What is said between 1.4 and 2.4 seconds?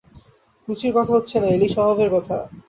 না এলী, স্বভাবের কথা।